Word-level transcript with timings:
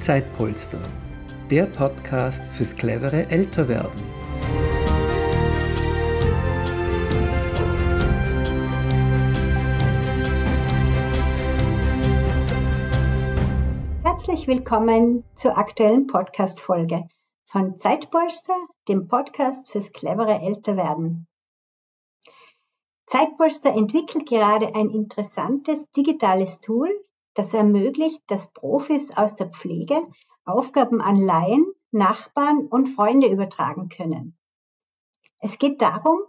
Zeitpolster, 0.00 0.80
der 1.50 1.66
Podcast 1.66 2.42
fürs 2.54 2.74
clevere 2.74 3.28
Älterwerden. 3.28 4.00
Herzlich 14.02 14.48
willkommen 14.48 15.22
zur 15.36 15.58
aktuellen 15.58 16.06
Podcast-Folge 16.06 17.06
von 17.44 17.78
Zeitpolster, 17.78 18.56
dem 18.88 19.06
Podcast 19.06 19.70
fürs 19.70 19.92
clevere 19.92 20.40
Älterwerden. 20.40 21.26
Zeitpolster 23.04 23.76
entwickelt 23.76 24.26
gerade 24.26 24.74
ein 24.74 24.88
interessantes 24.88 25.90
digitales 25.90 26.60
Tool, 26.60 26.88
das 27.34 27.54
ermöglicht, 27.54 28.22
dass 28.26 28.52
Profis 28.52 29.10
aus 29.16 29.36
der 29.36 29.48
Pflege 29.48 30.06
Aufgaben 30.44 31.00
an 31.00 31.16
Laien, 31.16 31.66
Nachbarn 31.92 32.66
und 32.66 32.88
Freunde 32.88 33.28
übertragen 33.28 33.88
können. 33.88 34.36
Es 35.38 35.58
geht 35.58 35.80
darum, 35.82 36.20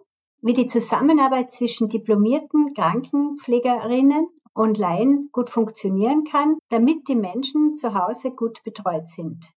wie 0.42 0.54
die 0.54 0.68
Zusammenarbeit 0.68 1.52
zwischen 1.52 1.90
diplomierten 1.90 2.74
Krankenpflegerinnen 2.74 4.28
und 4.54 4.78
Laien 4.78 5.30
gut 5.32 5.50
funktionieren 5.50 6.24
kann, 6.24 6.58
damit 6.70 7.08
die 7.08 7.16
Menschen 7.16 7.78
zu 7.78 7.94
Hause 7.94 8.32
gut 8.32 8.64
betreut 8.64 9.10
sind. 9.10 9.52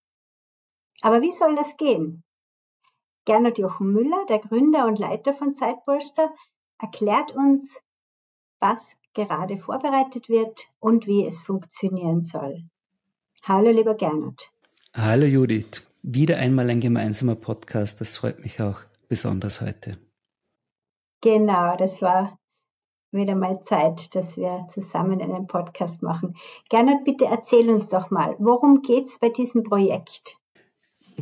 Aber 1.00 1.22
wie 1.22 1.32
soll 1.32 1.56
das 1.56 1.76
gehen? 1.76 2.22
Gernot 3.24 3.58
Jochen 3.58 3.92
Müller, 3.92 4.24
der 4.28 4.38
Gründer 4.38 4.86
und 4.86 4.98
Leiter 4.98 5.34
von 5.34 5.54
Zeitpolster, 5.54 6.34
erklärt 6.78 7.34
uns, 7.34 7.80
was 8.60 8.96
gerade 9.14 9.58
vorbereitet 9.58 10.28
wird 10.28 10.68
und 10.80 11.06
wie 11.06 11.24
es 11.24 11.40
funktionieren 11.40 12.22
soll. 12.22 12.64
Hallo, 13.42 13.70
lieber 13.70 13.94
Gernot. 13.94 14.50
Hallo, 14.92 15.24
Judith. 15.24 15.86
Wieder 16.02 16.36
einmal 16.36 16.68
ein 16.68 16.80
gemeinsamer 16.80 17.36
Podcast. 17.36 18.00
Das 18.00 18.16
freut 18.16 18.40
mich 18.40 18.60
auch 18.60 18.78
besonders 19.08 19.60
heute. 19.60 19.98
Genau, 21.20 21.76
das 21.76 22.02
war 22.02 22.38
wieder 23.12 23.34
mal 23.34 23.62
Zeit, 23.62 24.14
dass 24.14 24.36
wir 24.36 24.66
zusammen 24.68 25.22
einen 25.22 25.46
Podcast 25.46 26.02
machen. 26.02 26.36
Gernot, 26.68 27.04
bitte 27.04 27.26
erzähl 27.26 27.70
uns 27.70 27.88
doch 27.88 28.10
mal, 28.10 28.34
worum 28.38 28.82
geht 28.82 29.06
es 29.06 29.18
bei 29.18 29.28
diesem 29.28 29.62
Projekt? 29.62 30.36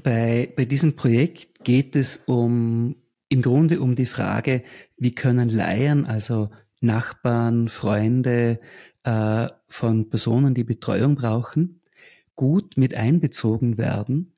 Bei, 0.03 0.53
bei 0.57 0.65
diesem 0.65 0.97
Projekt 0.97 1.65
geht 1.65 1.95
es 1.95 2.25
um 2.27 2.97
im 3.29 3.43
Grunde 3.43 3.81
um 3.81 3.95
die 3.95 4.07
Frage, 4.07 4.63
wie 4.97 5.15
können 5.15 5.49
Laien, 5.49 6.07
also 6.07 6.51
Nachbarn, 6.83 7.69
Freunde 7.69 8.61
äh, 9.05 9.49
von 9.69 10.11
Personen, 10.11 10.55
die 10.55 10.65
Betreuung 10.65 11.15
brauchen, 11.15 11.81
gut 12.35 12.77
mit 12.77 12.95
einbezogen 12.95 13.79
werden, 13.79 14.35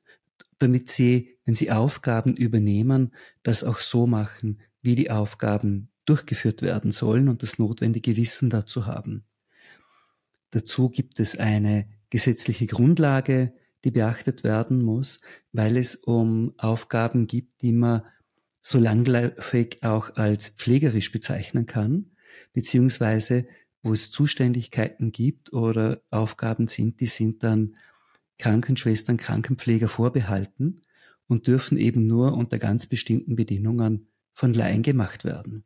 damit 0.59 0.89
sie, 0.89 1.37
wenn 1.45 1.55
sie 1.55 1.71
Aufgaben 1.71 2.35
übernehmen, 2.35 3.13
das 3.43 3.63
auch 3.63 3.79
so 3.79 4.07
machen, 4.07 4.59
wie 4.81 4.95
die 4.95 5.11
Aufgaben 5.11 5.89
durchgeführt 6.05 6.61
werden 6.61 6.91
sollen 6.91 7.29
und 7.29 7.41
das 7.41 7.57
notwendige 7.57 8.15
Wissen 8.15 8.49
dazu 8.49 8.85
haben. 8.85 9.25
Dazu 10.51 10.89
gibt 10.89 11.19
es 11.19 11.37
eine 11.37 11.87
gesetzliche 12.09 12.67
Grundlage, 12.67 13.53
die 13.83 13.91
beachtet 13.91 14.43
werden 14.43 14.83
muss, 14.83 15.19
weil 15.51 15.77
es 15.77 15.95
um 15.95 16.53
Aufgaben 16.57 17.27
gibt, 17.27 17.61
die 17.61 17.71
man 17.71 18.03
so 18.61 18.79
langläufig 18.79 19.83
auch 19.83 20.15
als 20.15 20.49
pflegerisch 20.49 21.11
bezeichnen 21.11 21.65
kann 21.65 22.14
beziehungsweise 22.55 23.45
wo 23.83 23.93
es 23.93 24.09
Zuständigkeiten 24.09 25.11
gibt 25.11 25.53
oder 25.53 26.01
Aufgaben 26.09 26.67
sind, 26.67 26.99
die 27.01 27.05
sind 27.05 27.43
dann 27.43 27.75
Krankenschwestern, 28.39 29.17
Krankenpfleger 29.17 29.87
vorbehalten 29.89 30.81
und 31.27 31.45
dürfen 31.45 31.77
eben 31.77 32.07
nur 32.07 32.33
unter 32.33 32.57
ganz 32.57 32.87
bestimmten 32.87 33.35
Bedingungen 33.35 34.07
von 34.33 34.53
Laien 34.53 34.81
gemacht 34.81 35.23
werden. 35.23 35.65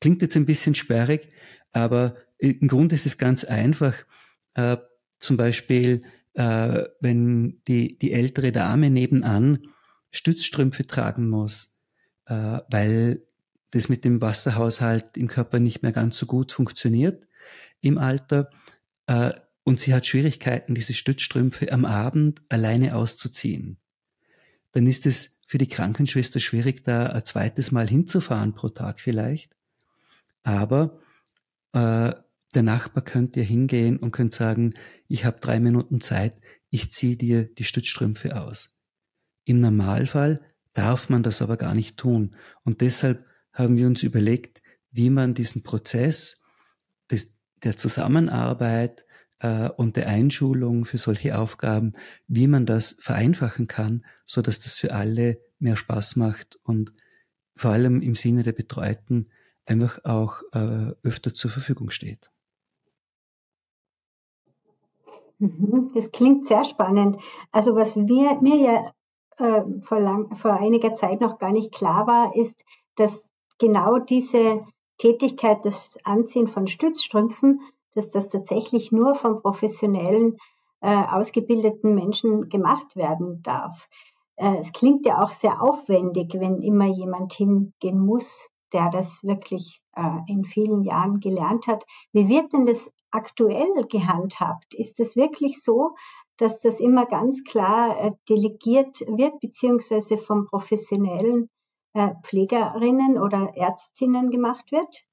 Klingt 0.00 0.20
jetzt 0.20 0.36
ein 0.36 0.46
bisschen 0.46 0.74
sperrig, 0.74 1.28
aber 1.70 2.16
im 2.38 2.66
Grunde 2.66 2.96
ist 2.96 3.06
es 3.06 3.18
ganz 3.18 3.44
einfach. 3.44 3.94
Äh, 4.54 4.78
zum 5.20 5.36
Beispiel, 5.36 6.02
äh, 6.34 6.82
wenn 7.00 7.62
die, 7.68 7.98
die 7.98 8.12
ältere 8.12 8.50
Dame 8.50 8.90
nebenan 8.90 9.68
Stützstrümpfe 10.10 10.86
tragen 10.86 11.28
muss, 11.28 11.80
äh, 12.26 12.58
weil 12.68 13.22
das 13.74 13.88
mit 13.88 14.04
dem 14.04 14.20
Wasserhaushalt 14.20 15.16
im 15.16 15.28
Körper 15.28 15.58
nicht 15.58 15.82
mehr 15.82 15.92
ganz 15.92 16.18
so 16.18 16.26
gut 16.26 16.52
funktioniert 16.52 17.26
im 17.80 17.98
Alter. 17.98 18.50
Äh, 19.06 19.32
und 19.64 19.80
sie 19.80 19.94
hat 19.94 20.06
Schwierigkeiten, 20.06 20.74
diese 20.74 20.94
Stützstrümpfe 20.94 21.72
am 21.72 21.84
Abend 21.84 22.42
alleine 22.48 22.96
auszuziehen. 22.96 23.78
Dann 24.72 24.86
ist 24.86 25.06
es 25.06 25.40
für 25.46 25.58
die 25.58 25.68
Krankenschwester 25.68 26.40
schwierig, 26.40 26.84
da 26.84 27.06
ein 27.06 27.24
zweites 27.24 27.72
Mal 27.72 27.88
hinzufahren 27.88 28.54
pro 28.54 28.68
Tag 28.68 29.00
vielleicht. 29.00 29.56
Aber 30.42 31.00
äh, 31.72 32.12
der 32.54 32.62
Nachbar 32.62 33.02
könnte 33.02 33.40
ja 33.40 33.46
hingehen 33.46 33.96
und 33.98 34.12
könnte 34.12 34.36
sagen, 34.36 34.74
ich 35.08 35.24
habe 35.24 35.40
drei 35.40 35.60
Minuten 35.60 36.00
Zeit, 36.00 36.40
ich 36.70 36.90
ziehe 36.90 37.16
dir 37.16 37.44
die 37.44 37.64
Stützstrümpfe 37.64 38.40
aus. 38.40 38.78
Im 39.44 39.60
Normalfall 39.60 40.40
darf 40.72 41.08
man 41.08 41.22
das 41.22 41.40
aber 41.40 41.56
gar 41.56 41.74
nicht 41.74 41.96
tun. 41.96 42.36
Und 42.64 42.80
deshalb 42.80 43.24
haben 43.54 43.76
wir 43.76 43.86
uns 43.86 44.02
überlegt, 44.02 44.62
wie 44.90 45.10
man 45.10 45.34
diesen 45.34 45.62
Prozess 45.62 46.44
des, 47.10 47.34
der 47.62 47.76
Zusammenarbeit 47.76 49.04
äh, 49.40 49.68
und 49.70 49.96
der 49.96 50.08
Einschulung 50.08 50.84
für 50.84 50.98
solche 50.98 51.38
Aufgaben, 51.38 51.94
wie 52.26 52.46
man 52.46 52.66
das 52.66 52.96
vereinfachen 53.00 53.66
kann, 53.66 54.04
so 54.26 54.42
dass 54.42 54.58
das 54.58 54.78
für 54.78 54.92
alle 54.92 55.40
mehr 55.58 55.76
Spaß 55.76 56.16
macht 56.16 56.58
und 56.62 56.92
vor 57.56 57.70
allem 57.70 58.02
im 58.02 58.14
Sinne 58.14 58.42
der 58.42 58.52
Betreuten 58.52 59.30
einfach 59.66 60.04
auch 60.04 60.42
äh, 60.52 60.92
öfter 61.02 61.32
zur 61.32 61.50
Verfügung 61.50 61.90
steht. 61.90 62.30
Mhm, 65.38 65.90
das 65.94 66.10
klingt 66.10 66.46
sehr 66.46 66.64
spannend. 66.64 67.16
Also 67.50 67.74
was 67.74 67.96
mir, 67.96 68.40
mir 68.40 68.56
ja 68.56 68.92
äh, 69.38 69.62
vor, 69.82 70.00
lang, 70.00 70.34
vor 70.36 70.52
einiger 70.52 70.94
Zeit 70.94 71.20
noch 71.20 71.38
gar 71.38 71.52
nicht 71.52 71.72
klar 71.72 72.06
war, 72.06 72.36
ist, 72.36 72.64
dass 72.96 73.28
genau 73.58 73.98
diese 73.98 74.64
Tätigkeit, 74.98 75.64
das 75.64 75.98
Anziehen 76.04 76.48
von 76.48 76.66
Stützstrümpfen, 76.66 77.60
dass 77.94 78.10
das 78.10 78.30
tatsächlich 78.30 78.92
nur 78.92 79.14
von 79.14 79.40
professionellen, 79.40 80.38
äh, 80.80 81.04
ausgebildeten 81.10 81.94
Menschen 81.94 82.48
gemacht 82.50 82.94
werden 82.94 83.42
darf. 83.42 83.88
Äh, 84.36 84.56
es 84.60 84.72
klingt 84.72 85.06
ja 85.06 85.22
auch 85.22 85.30
sehr 85.30 85.62
aufwendig, 85.62 86.34
wenn 86.34 86.60
immer 86.60 86.86
jemand 86.86 87.32
hingehen 87.32 87.98
muss, 88.04 88.48
der 88.72 88.90
das 88.90 89.22
wirklich 89.22 89.80
äh, 89.96 90.18
in 90.26 90.44
vielen 90.44 90.82
Jahren 90.82 91.20
gelernt 91.20 91.68
hat. 91.68 91.84
Wie 92.12 92.28
wird 92.28 92.52
denn 92.52 92.66
das 92.66 92.90
aktuell 93.10 93.86
gehandhabt? 93.88 94.74
Ist 94.74 95.00
es 95.00 95.16
wirklich 95.16 95.62
so, 95.62 95.94
dass 96.36 96.60
das 96.60 96.80
immer 96.80 97.06
ganz 97.06 97.44
klar 97.44 97.98
äh, 97.98 98.12
delegiert 98.28 99.00
wird, 99.06 99.40
beziehungsweise 99.40 100.18
vom 100.18 100.46
professionellen 100.46 101.48
Pflegerinnen 102.22 103.18
oder 103.18 103.52
Ärztinnen 103.56 104.30
gemacht 104.30 104.72
wird? 104.72 105.04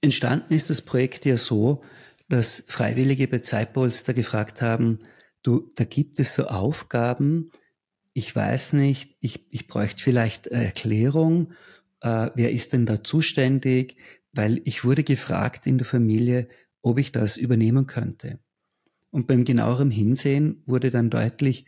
Entstanden 0.00 0.54
ist 0.54 0.70
das 0.70 0.82
Projekt 0.82 1.26
ja 1.26 1.36
so, 1.36 1.82
dass 2.28 2.64
Freiwillige 2.68 3.26
bei 3.28 3.40
Zeitpolster 3.40 4.14
gefragt 4.14 4.62
haben, 4.62 5.00
du, 5.42 5.68
da 5.76 5.84
gibt 5.84 6.20
es 6.20 6.34
so 6.34 6.46
Aufgaben, 6.46 7.50
ich 8.12 8.34
weiß 8.34 8.72
nicht, 8.74 9.16
ich, 9.20 9.46
ich 9.50 9.66
bräuchte 9.66 10.02
vielleicht 10.02 10.46
Erklärung, 10.46 11.52
äh, 12.00 12.30
wer 12.34 12.52
ist 12.52 12.72
denn 12.72 12.86
da 12.86 13.02
zuständig, 13.02 13.96
weil 14.32 14.60
ich 14.64 14.84
wurde 14.84 15.04
gefragt 15.04 15.66
in 15.66 15.78
der 15.78 15.86
Familie, 15.86 16.48
ob 16.82 16.98
ich 16.98 17.12
das 17.12 17.36
übernehmen 17.36 17.86
könnte. 17.86 18.38
Und 19.10 19.26
beim 19.26 19.44
genaueren 19.44 19.90
Hinsehen 19.90 20.62
wurde 20.66 20.90
dann 20.90 21.10
deutlich, 21.10 21.66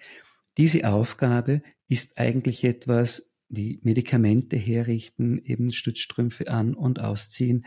diese 0.57 0.89
Aufgabe 0.89 1.63
ist 1.89 2.19
eigentlich 2.19 2.65
etwas 2.65 3.37
wie 3.49 3.81
Medikamente 3.83 4.57
herrichten, 4.57 5.39
eben 5.45 5.73
Stützstrümpfe 5.73 6.49
an 6.49 6.75
und 6.75 7.01
ausziehen. 7.01 7.67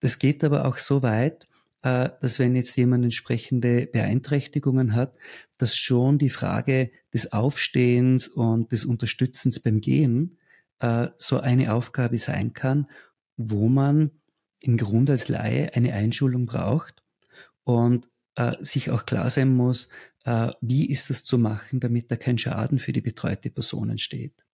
Das 0.00 0.18
geht 0.18 0.44
aber 0.44 0.66
auch 0.66 0.78
so 0.78 1.02
weit, 1.02 1.48
äh, 1.82 2.10
dass 2.20 2.38
wenn 2.38 2.54
jetzt 2.54 2.76
jemand 2.76 3.04
entsprechende 3.04 3.86
Beeinträchtigungen 3.86 4.94
hat, 4.94 5.14
dass 5.58 5.76
schon 5.76 6.18
die 6.18 6.28
Frage 6.28 6.90
des 7.12 7.32
Aufstehens 7.32 8.28
und 8.28 8.72
des 8.72 8.84
Unterstützens 8.84 9.60
beim 9.60 9.80
Gehen 9.80 10.38
äh, 10.80 11.08
so 11.18 11.40
eine 11.40 11.74
Aufgabe 11.74 12.18
sein 12.18 12.52
kann, 12.52 12.88
wo 13.36 13.68
man 13.68 14.10
im 14.60 14.76
Grunde 14.76 15.12
als 15.12 15.28
Laie 15.28 15.74
eine 15.74 15.94
Einschulung 15.94 16.46
braucht 16.46 17.02
und 17.64 18.06
äh, 18.36 18.52
sich 18.60 18.90
auch 18.90 19.06
klar 19.06 19.30
sein 19.30 19.54
muss, 19.54 19.88
äh, 20.24 20.52
wie 20.60 20.88
ist 20.88 21.10
das 21.10 21.24
zu 21.24 21.38
machen, 21.38 21.80
damit 21.80 22.10
da 22.10 22.16
kein 22.16 22.38
Schaden 22.38 22.78
für 22.78 22.92
die 22.92 23.00
betreute 23.00 23.50
Person 23.50 23.90
entsteht. 23.90 24.44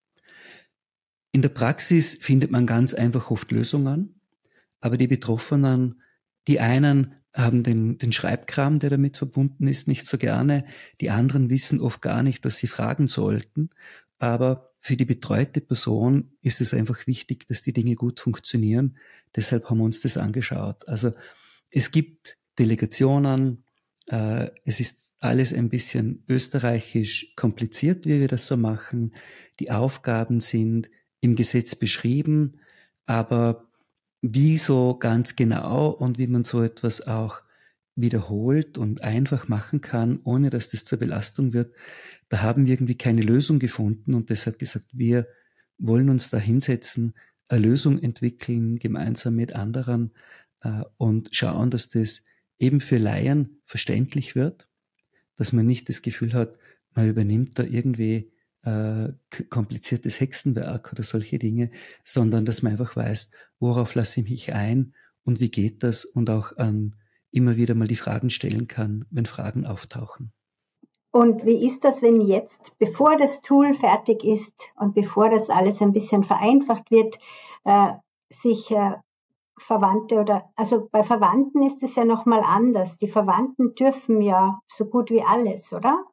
In 1.31 1.41
der 1.41 1.49
Praxis 1.49 2.15
findet 2.15 2.51
man 2.51 2.65
ganz 2.65 2.93
einfach 2.93 3.29
oft 3.29 3.51
Lösungen, 3.51 4.19
aber 4.79 4.97
die 4.97 5.07
Betroffenen, 5.07 6.01
die 6.47 6.59
einen 6.59 7.15
haben 7.33 7.63
den, 7.63 7.97
den 7.99 8.11
Schreibkram, 8.11 8.79
der 8.79 8.89
damit 8.89 9.17
verbunden 9.17 9.67
ist, 9.67 9.87
nicht 9.87 10.07
so 10.07 10.17
gerne. 10.17 10.65
Die 10.99 11.11
anderen 11.11 11.49
wissen 11.49 11.79
oft 11.79 12.01
gar 12.01 12.23
nicht, 12.23 12.43
was 12.43 12.57
sie 12.57 12.67
fragen 12.67 13.07
sollten. 13.07 13.69
Aber 14.17 14.73
für 14.79 14.97
die 14.97 15.05
betreute 15.05 15.61
Person 15.61 16.31
ist 16.41 16.61
es 16.61 16.73
einfach 16.73 17.05
wichtig, 17.05 17.47
dass 17.47 17.61
die 17.61 17.73
Dinge 17.73 17.95
gut 17.95 18.19
funktionieren. 18.19 18.97
Deshalb 19.35 19.69
haben 19.69 19.77
wir 19.77 19.83
uns 19.83 20.01
das 20.01 20.17
angeschaut. 20.17 20.87
Also 20.87 21.13
es 21.69 21.91
gibt 21.91 22.37
Delegationen, 22.57 23.63
äh, 24.07 24.49
es 24.65 24.79
ist 24.79 25.08
alles 25.19 25.53
ein 25.53 25.69
bisschen 25.69 26.23
österreichisch 26.27 27.35
kompliziert, 27.35 28.05
wie 28.05 28.19
wir 28.19 28.27
das 28.27 28.47
so 28.47 28.57
machen. 28.57 29.13
Die 29.59 29.71
Aufgaben 29.71 30.39
sind 30.39 30.89
im 31.19 31.35
Gesetz 31.35 31.75
beschrieben, 31.75 32.59
aber 33.05 33.69
wie 34.21 34.57
so 34.57 34.97
ganz 34.97 35.35
genau 35.35 35.89
und 35.89 36.19
wie 36.19 36.27
man 36.27 36.43
so 36.43 36.63
etwas 36.63 37.05
auch 37.05 37.41
wiederholt 37.95 38.77
und 38.77 39.01
einfach 39.01 39.47
machen 39.47 39.81
kann, 39.81 40.19
ohne 40.23 40.49
dass 40.49 40.69
das 40.69 40.85
zur 40.85 40.99
Belastung 40.99 41.53
wird, 41.53 41.73
da 42.29 42.41
haben 42.41 42.65
wir 42.65 42.73
irgendwie 42.73 42.97
keine 42.97 43.21
Lösung 43.21 43.59
gefunden 43.59 44.13
und 44.13 44.29
deshalb 44.29 44.59
gesagt, 44.59 44.87
wir 44.93 45.27
wollen 45.77 46.09
uns 46.09 46.29
da 46.29 46.37
hinsetzen, 46.37 47.13
eine 47.47 47.65
Lösung 47.67 48.01
entwickeln, 48.01 48.77
gemeinsam 48.79 49.35
mit 49.35 49.53
anderen 49.53 50.11
äh, 50.61 50.83
und 50.97 51.29
schauen, 51.31 51.71
dass 51.71 51.89
das 51.89 52.25
eben 52.59 52.79
für 52.79 52.97
Laien 52.97 53.61
verständlich 53.65 54.35
wird, 54.35 54.68
dass 55.39 55.53
man 55.53 55.65
nicht 55.65 55.89
das 55.89 56.03
Gefühl 56.03 56.33
hat, 56.33 56.59
man 56.93 57.07
übernimmt 57.07 57.57
da 57.57 57.63
irgendwie 57.63 58.31
äh, 58.63 59.09
kompliziertes 59.49 60.19
Hexenwerk 60.19 60.91
oder 60.91 61.03
solche 61.03 61.39
Dinge, 61.39 61.71
sondern 62.03 62.45
dass 62.45 62.61
man 62.61 62.73
einfach 62.73 62.95
weiß, 62.95 63.31
worauf 63.59 63.95
lasse 63.95 64.19
ich 64.19 64.29
mich 64.29 64.53
ein 64.53 64.93
und 65.23 65.39
wie 65.39 65.49
geht 65.49 65.81
das 65.81 66.05
und 66.05 66.29
auch 66.29 66.57
an 66.57 66.95
immer 67.31 67.55
wieder 67.57 67.73
mal 67.73 67.87
die 67.87 67.95
Fragen 67.95 68.29
stellen 68.29 68.67
kann, 68.67 69.05
wenn 69.11 69.25
Fragen 69.25 69.65
auftauchen. 69.65 70.33
Und 71.11 71.45
wie 71.45 71.65
ist 71.65 71.83
das, 71.83 72.01
wenn 72.01 72.21
jetzt, 72.21 72.77
bevor 72.77 73.15
das 73.17 73.41
Tool 73.41 73.73
fertig 73.73 74.23
ist 74.23 74.73
und 74.75 74.93
bevor 74.93 75.29
das 75.29 75.49
alles 75.49 75.81
ein 75.81 75.93
bisschen 75.93 76.23
vereinfacht 76.23 76.91
wird, 76.91 77.17
äh, 77.63 77.93
sich 78.29 78.69
äh, 78.71 78.95
Verwandte 79.59 80.15
oder, 80.15 80.49
also 80.55 80.89
bei 80.91 81.03
Verwandten 81.03 81.61
ist 81.63 81.83
es 81.83 81.95
ja 81.95 82.05
nochmal 82.05 82.41
anders. 82.43 82.97
Die 82.97 83.07
Verwandten 83.07 83.75
dürfen 83.75 84.21
ja 84.21 84.59
so 84.67 84.85
gut 84.85 85.11
wie 85.11 85.21
alles, 85.21 85.71
oder? 85.73 86.05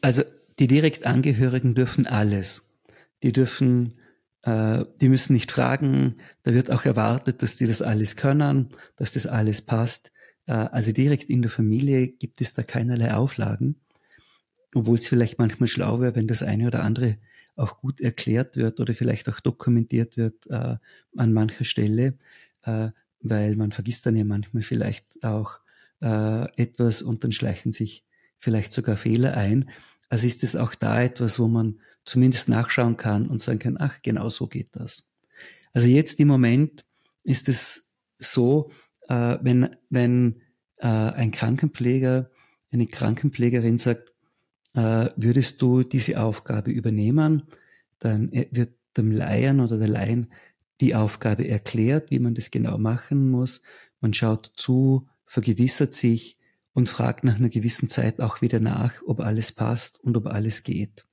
Also 0.00 0.22
die 0.58 0.66
Direktangehörigen 0.66 1.74
dürfen 1.74 2.06
alles. 2.06 2.78
Die 3.22 3.32
dürfen, 3.32 3.94
äh, 4.42 4.84
die 5.00 5.08
müssen 5.08 5.34
nicht 5.34 5.52
fragen. 5.52 6.16
Da 6.42 6.54
wird 6.54 6.70
auch 6.70 6.84
erwartet, 6.84 7.42
dass 7.42 7.56
die 7.56 7.66
das 7.66 7.82
alles 7.82 8.16
können, 8.16 8.70
dass 8.96 9.12
das 9.12 9.26
alles 9.26 9.62
passt. 9.62 10.12
Äh, 10.46 10.52
also 10.52 10.92
direkt 10.92 11.30
in 11.30 11.42
der 11.42 11.50
Familie 11.50 12.08
gibt 12.08 12.40
es 12.40 12.54
da 12.54 12.62
keinerlei 12.62 13.14
Auflagen. 13.14 13.76
Obwohl 14.74 14.98
es 14.98 15.08
vielleicht 15.08 15.38
manchmal 15.38 15.68
schlau 15.68 16.00
wäre, 16.00 16.14
wenn 16.14 16.28
das 16.28 16.42
eine 16.42 16.66
oder 16.68 16.82
andere 16.82 17.18
auch 17.56 17.78
gut 17.80 18.00
erklärt 18.00 18.56
wird 18.56 18.80
oder 18.80 18.94
vielleicht 18.94 19.28
auch 19.28 19.40
dokumentiert 19.40 20.16
wird 20.16 20.46
äh, 20.48 20.76
an 21.16 21.32
mancher 21.32 21.64
Stelle, 21.64 22.14
äh, 22.62 22.90
weil 23.22 23.56
man 23.56 23.72
vergisst 23.72 24.06
dann 24.06 24.16
ja 24.16 24.24
manchmal 24.24 24.62
vielleicht 24.62 25.22
auch 25.22 25.60
äh, 26.00 26.44
etwas 26.60 27.02
und 27.02 27.24
dann 27.24 27.32
schleichen 27.32 27.72
sich 27.72 28.04
vielleicht 28.38 28.72
sogar 28.72 28.96
Fehler 28.96 29.36
ein. 29.36 29.70
Also 30.08 30.26
ist 30.26 30.42
es 30.42 30.56
auch 30.56 30.74
da 30.74 31.02
etwas, 31.02 31.38
wo 31.38 31.46
man 31.46 31.80
zumindest 32.04 32.48
nachschauen 32.48 32.96
kann 32.96 33.28
und 33.28 33.40
sagen 33.40 33.58
kann, 33.58 33.76
ach, 33.78 34.00
genau 34.02 34.28
so 34.28 34.46
geht 34.46 34.70
das. 34.72 35.12
Also 35.72 35.86
jetzt 35.86 36.18
im 36.18 36.28
Moment 36.28 36.84
ist 37.22 37.48
es 37.48 37.96
so, 38.18 38.72
äh, 39.08 39.38
wenn, 39.42 39.76
wenn 39.90 40.40
äh, 40.78 40.86
ein 40.86 41.30
Krankenpfleger, 41.30 42.30
eine 42.72 42.86
Krankenpflegerin 42.86 43.78
sagt, 43.78 44.12
äh, 44.74 45.10
würdest 45.16 45.60
du 45.62 45.82
diese 45.82 46.20
Aufgabe 46.20 46.70
übernehmen, 46.70 47.42
dann 47.98 48.32
wird 48.32 48.74
dem 48.96 49.10
Laien 49.12 49.60
oder 49.60 49.78
der 49.78 49.88
Laien 49.88 50.32
die 50.80 50.94
Aufgabe 50.94 51.46
erklärt, 51.46 52.10
wie 52.10 52.18
man 52.18 52.34
das 52.34 52.50
genau 52.50 52.78
machen 52.78 53.30
muss. 53.30 53.62
Man 54.00 54.14
schaut 54.14 54.52
zu, 54.54 55.08
vergewissert 55.26 55.94
sich, 55.94 56.40
und 56.72 56.88
fragt 56.88 57.24
nach 57.24 57.36
einer 57.36 57.48
gewissen 57.48 57.88
Zeit 57.88 58.20
auch 58.20 58.40
wieder 58.42 58.60
nach, 58.60 59.02
ob 59.06 59.20
alles 59.20 59.52
passt 59.52 60.00
und 60.02 60.16
ob 60.16 60.26
alles 60.26 60.62
geht. 60.62 61.06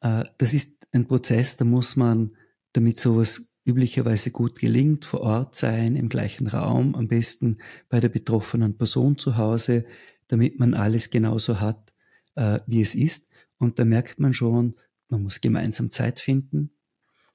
Äh, 0.00 0.24
das 0.38 0.54
ist 0.54 0.86
ein 0.92 1.06
Prozess, 1.06 1.56
da 1.56 1.64
muss 1.64 1.96
man, 1.96 2.36
damit 2.72 2.98
sowas 2.98 3.54
üblicherweise 3.64 4.30
gut 4.30 4.58
gelingt, 4.58 5.04
vor 5.04 5.20
Ort 5.20 5.54
sein, 5.54 5.96
im 5.96 6.08
gleichen 6.08 6.46
Raum, 6.46 6.94
am 6.94 7.08
besten 7.08 7.58
bei 7.88 8.00
der 8.00 8.08
betroffenen 8.08 8.76
Person 8.76 9.18
zu 9.18 9.36
Hause, 9.36 9.84
damit 10.28 10.58
man 10.58 10.74
alles 10.74 11.10
genauso 11.10 11.60
hat, 11.60 11.92
äh, 12.36 12.60
wie 12.66 12.80
es 12.80 12.94
ist. 12.94 13.30
Und 13.58 13.78
da 13.78 13.84
merkt 13.84 14.18
man 14.18 14.32
schon, 14.32 14.76
man 15.08 15.22
muss 15.22 15.40
gemeinsam 15.40 15.90
Zeit 15.90 16.20
finden, 16.20 16.70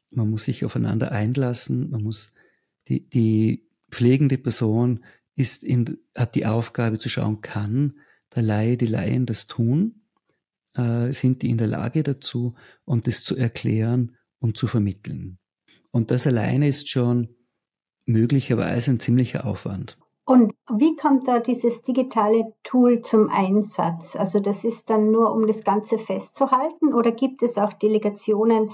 man 0.09 0.29
muss 0.29 0.45
sich 0.45 0.65
aufeinander 0.65 1.11
einlassen, 1.11 1.89
man 1.89 2.03
muss 2.03 2.33
die, 2.87 3.07
die 3.09 3.67
pflegende 3.89 4.37
Person 4.37 5.03
ist 5.35 5.63
in, 5.63 5.97
hat 6.15 6.35
die 6.35 6.45
Aufgabe 6.45 6.99
zu 6.99 7.09
schauen, 7.09 7.41
kann 7.41 7.95
der 8.35 8.43
Laie, 8.43 8.77
die 8.77 8.85
Laien 8.85 9.25
das 9.25 9.47
tun? 9.47 10.01
Äh, 10.73 11.11
sind 11.11 11.41
die 11.41 11.49
in 11.49 11.57
der 11.57 11.67
Lage 11.67 12.03
dazu, 12.03 12.55
um 12.85 13.01
das 13.01 13.23
zu 13.23 13.35
erklären 13.35 14.15
und 14.39 14.57
zu 14.57 14.67
vermitteln? 14.67 15.37
Und 15.91 16.11
das 16.11 16.27
alleine 16.27 16.67
ist 16.67 16.89
schon 16.89 17.29
möglicherweise 18.05 18.91
ein 18.91 18.99
ziemlicher 18.99 19.45
Aufwand. 19.45 19.97
Und 20.25 20.53
wie 20.73 20.95
kommt 20.95 21.27
da 21.27 21.39
dieses 21.39 21.83
digitale 21.83 22.53
Tool 22.63 23.01
zum 23.01 23.29
Einsatz? 23.29 24.15
Also 24.15 24.39
das 24.39 24.63
ist 24.63 24.89
dann 24.89 25.11
nur, 25.11 25.31
um 25.31 25.45
das 25.45 25.63
Ganze 25.63 25.99
festzuhalten 25.99 26.93
oder 26.93 27.11
gibt 27.11 27.43
es 27.43 27.57
auch 27.57 27.73
Delegationen, 27.73 28.71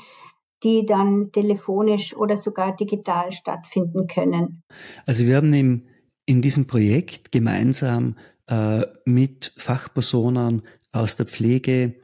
die 0.63 0.85
dann 0.85 1.31
telefonisch 1.31 2.15
oder 2.15 2.37
sogar 2.37 2.75
digital 2.75 3.31
stattfinden 3.31 4.07
können? 4.07 4.63
Also 5.05 5.25
wir 5.25 5.37
haben 5.37 5.53
im 5.53 5.83
in 6.25 6.41
diesem 6.41 6.67
Projekt 6.67 7.31
gemeinsam 7.31 8.17
äh, 8.47 8.85
mit 9.05 9.53
Fachpersonen 9.57 10.61
aus 10.91 11.15
der 11.15 11.25
Pflege, 11.25 11.95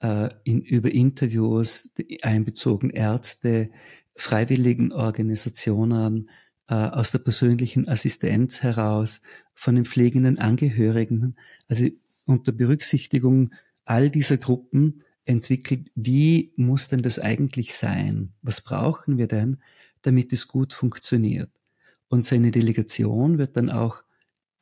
äh, 0.00 0.28
in, 0.44 0.60
über 0.62 0.90
Interviews 0.92 1.92
einbezogen 2.22 2.90
Ärzte, 2.90 3.70
freiwilligen 4.14 4.92
Organisationen, 4.92 6.30
äh, 6.68 6.74
aus 6.74 7.12
der 7.12 7.18
persönlichen 7.18 7.88
Assistenz 7.88 8.62
heraus, 8.62 9.22
von 9.54 9.74
den 9.74 9.84
pflegenden 9.84 10.38
Angehörigen, 10.38 11.36
also 11.68 11.86
unter 12.24 12.52
Berücksichtigung 12.52 13.52
all 13.84 14.10
dieser 14.10 14.36
Gruppen 14.36 15.02
entwickelt, 15.24 15.90
wie 15.94 16.52
muss 16.56 16.88
denn 16.88 17.02
das 17.02 17.18
eigentlich 17.18 17.74
sein? 17.74 18.32
Was 18.42 18.60
brauchen 18.60 19.18
wir 19.18 19.28
denn, 19.28 19.58
damit 20.02 20.32
es 20.32 20.48
gut 20.48 20.72
funktioniert? 20.72 21.50
Und 22.08 22.24
seine 22.24 22.50
Delegation 22.50 23.38
wird 23.38 23.56
dann 23.56 23.70
auch, 23.70 24.02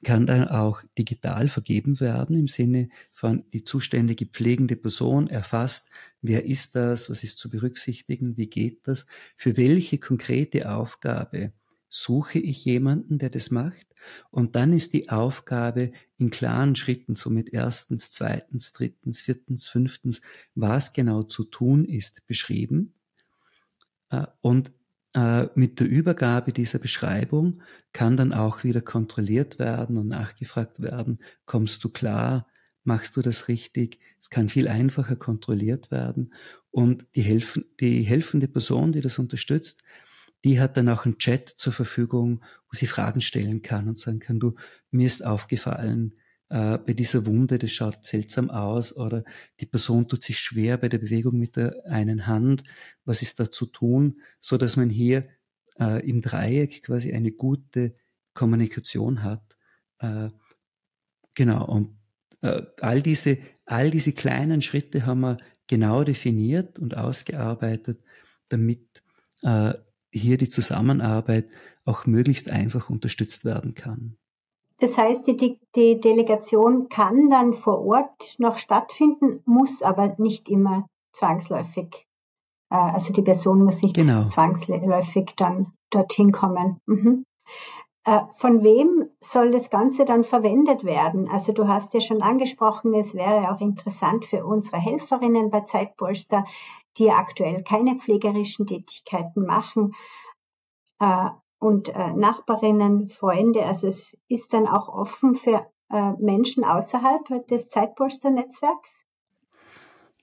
kann 0.05 0.27
dann 0.27 0.49
auch 0.49 0.83
digital 0.97 1.49
vergeben 1.49 2.01
werden 2.01 2.37
im 2.37 2.49
Sinne 2.49 2.89
von 3.13 3.45
die 3.53 3.65
zuständige 3.65 4.27
pflegende 4.27 4.77
Person 4.77 5.29
erfasst, 5.29 5.91
wer 6.23 6.45
ist 6.45 6.75
das, 6.75 7.11
was 7.11 7.25
ist 7.25 7.39
zu 7.39 7.51
berücksichtigen, 7.51 8.37
wie 8.37 8.47
geht 8.47 8.87
das, 8.87 9.07
für 9.37 9.57
welche 9.57 9.99
konkrete 9.99 10.73
Aufgabe 10.73 11.53
suche 11.91 12.39
ich 12.39 12.65
jemanden, 12.65 13.19
der 13.19 13.29
das 13.29 13.51
macht. 13.51 13.87
Und 14.31 14.57
dann 14.57 14.73
ist 14.73 14.95
die 14.95 15.11
Aufgabe 15.11 15.93
in 16.17 16.31
klaren 16.31 16.75
Schritten, 16.75 17.17
so 17.17 17.29
mit 17.29 17.53
erstens, 17.53 18.13
zweitens, 18.13 18.73
drittens, 18.73 19.21
viertens, 19.21 19.69
fünftens, 19.69 20.23
was 20.55 20.95
genau 20.95 21.23
zu 21.25 21.45
tun 21.45 21.85
ist, 21.85 22.27
beschrieben. 22.27 22.95
Äh, 24.09 24.27
und 24.41 24.73
äh, 25.15 25.49
mit 25.55 25.81
der 25.81 25.89
Übergabe 25.89 26.53
dieser 26.53 26.79
Beschreibung 26.79 27.63
kann 27.93 28.17
dann 28.17 28.33
auch 28.33 28.65
wieder 28.65 28.81
kontrolliert 28.81 29.59
werden 29.59 29.99
und 29.99 30.09
nachgefragt 30.09 30.81
werden, 30.81 31.19
kommst 31.45 31.83
du 31.83 31.89
klar, 31.91 32.47
machst 32.85 33.17
du 33.17 33.23
das 33.23 33.49
richtig? 33.49 33.99
Es 34.21 34.31
kann 34.31 34.49
viel 34.49 34.69
einfacher 34.69 35.17
kontrolliert 35.17 35.91
werden 35.91 36.33
und 36.71 37.05
die, 37.17 37.23
helfen, 37.23 37.65
die 37.81 38.03
helfende 38.03 38.49
Person, 38.49 38.93
die 38.93 39.01
das 39.01 39.19
unterstützt, 39.19 39.83
die 40.45 40.61
hat 40.61 40.77
dann 40.77 40.89
auch 40.89 41.05
einen 41.05 41.19
Chat 41.19 41.49
zur 41.49 41.73
Verfügung, 41.73 42.43
wo 42.71 42.77
sie 42.77 42.87
Fragen 42.87 43.21
stellen 43.21 43.63
kann 43.63 43.89
und 43.89 43.99
sagen 43.99 44.21
kann, 44.21 44.41
du, 44.41 44.55
mir 44.91 45.07
ist 45.07 45.25
aufgefallen, 45.25 46.15
äh, 46.49 46.79
bei 46.79 46.95
dieser 46.95 47.27
Wunde, 47.27 47.59
das 47.59 47.71
schaut 47.71 48.05
seltsam 48.05 48.51
aus 48.51 48.97
oder 48.97 49.25
die 49.61 49.67
Person 49.67 50.09
tut 50.09 50.23
sich 50.23 50.39
schwer 50.39 50.77
bei 50.79 50.89
der 50.89 50.99
Bewegung 50.99 51.39
mit 51.39 51.57
der 51.57 51.85
einen 51.87 52.27
Hand. 52.27 52.65
Was 53.05 53.23
ist 53.23 53.39
da 53.39 53.51
zu 53.51 53.67
tun, 53.67 54.21
so 54.41 54.57
dass 54.57 54.77
man 54.77 54.91
hier 54.91 55.29
äh, 55.79 56.07
im 56.09 56.21
Dreieck 56.21 56.83
quasi 56.83 57.13
eine 57.13 57.33
gute 57.33 57.95
Kommunikation 58.35 59.23
hat. 59.23 59.57
Äh, 59.99 60.31
genau. 61.35 61.67
Und 61.67 61.97
äh, 62.43 62.63
all 62.81 63.03
diese, 63.03 63.39
all 63.65 63.91
diese 63.91 64.13
kleinen 64.13 64.63
Schritte 64.63 65.07
haben 65.07 65.21
wir 65.21 65.39
genau 65.67 66.05
definiert 66.05 66.79
und 66.79 66.97
ausgearbeitet, 66.97 68.03
damit 68.49 69.03
äh, 69.43 69.75
hier 70.11 70.37
die 70.39 70.49
Zusammenarbeit 70.49 71.51
auch 71.85 72.07
möglichst 72.07 72.51
einfach 72.51 72.91
unterstützt 72.91 73.45
werden 73.45 73.75
kann. 73.75 74.17
Das 74.79 74.97
heißt, 74.97 75.27
die, 75.27 75.61
die 75.77 76.01
Delegation 76.01 76.89
kann 76.89 77.29
dann 77.29 77.53
vor 77.53 77.85
Ort 77.85 78.37
noch 78.39 78.57
stattfinden, 78.57 79.43
muss 79.45 79.83
aber 79.83 80.15
nicht 80.19 80.49
immer 80.49 80.87
zwangsläufig. 81.13 82.07
Äh, 82.71 82.77
also 82.77 83.13
die 83.13 83.23
Person 83.23 83.63
muss 83.63 83.83
nicht 83.83 83.97
genau. 83.97 84.27
zwangsläufig 84.29 85.35
dann 85.37 85.73
dorthin 85.91 86.33
kommen. 86.33 86.79
Mhm. 86.87 87.25
Äh, 88.05 88.21
von 88.33 88.63
wem 88.63 89.11
soll 89.21 89.51
das 89.51 89.69
Ganze 89.69 90.07
dann 90.07 90.25
verwendet 90.25 90.85
werden? 90.85 91.29
Also 91.29 91.53
du 91.53 91.69
hast 91.69 91.93
ja 91.93 92.01
schon 92.01 92.23
angesprochen, 92.23 92.95
es 92.95 93.15
wäre 93.15 93.53
auch 93.53 93.61
interessant 93.61 94.25
für 94.25 94.47
unsere 94.47 94.79
Helferinnen 94.79 95.51
bei 95.51 95.61
Zeitpolster, 95.61 96.47
die 96.99 97.11
aktuell 97.11 97.63
keine 97.63 97.97
pflegerischen 97.97 98.67
Tätigkeiten 98.67 99.45
machen 99.45 99.95
äh, 100.99 101.29
und 101.59 101.91
äh, 101.91 102.13
Nachbarinnen, 102.13 103.09
Freunde. 103.09 103.65
Also 103.65 103.87
es 103.87 104.19
ist 104.29 104.53
dann 104.53 104.67
auch 104.67 104.89
offen 104.89 105.35
für 105.35 105.67
Menschen 106.21 106.63
außerhalb 106.63 107.49
des 107.49 107.69
Zeitpolster-Netzwerks. 107.69 109.05